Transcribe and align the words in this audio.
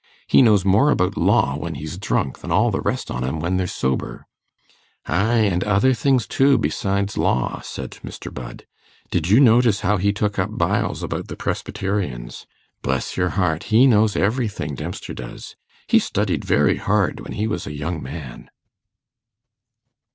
He 0.25 0.41
knows 0.41 0.65
more 0.65 0.89
about 0.89 1.15
law 1.15 1.55
when 1.55 1.75
he's 1.75 1.99
drunk 1.99 2.39
than 2.39 2.49
all 2.51 2.71
the 2.71 2.81
rest 2.81 3.11
on 3.11 3.23
'em 3.23 3.39
when 3.39 3.57
they're 3.57 3.67
sober.' 3.67 4.25
'Ay, 5.05 5.41
and 5.43 5.63
other 5.63 5.93
things 5.93 6.25
too, 6.25 6.57
besides 6.57 7.19
law,' 7.19 7.61
said 7.61 7.91
Mr. 8.03 8.33
Budd. 8.33 8.65
'Did 9.11 9.29
you 9.29 9.39
notice 9.39 9.81
how 9.81 9.97
he 9.97 10.11
took 10.11 10.39
up 10.39 10.57
Byles 10.57 11.03
about 11.03 11.27
the 11.27 11.35
Presbyterians? 11.37 12.47
Bless 12.81 13.15
your 13.15 13.29
heart, 13.37 13.65
he 13.65 13.85
knows 13.85 14.15
everything, 14.15 14.73
Dempster 14.73 15.13
does. 15.13 15.55
He 15.85 15.99
studied 15.99 16.43
very 16.43 16.77
hard 16.77 17.19
when 17.19 17.33
he 17.33 17.45
was 17.45 17.67
a 17.67 17.77
young 17.77 18.01
man. 18.01 18.49